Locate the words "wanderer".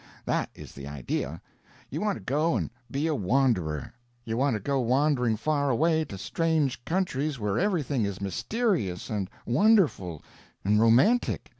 3.13-3.93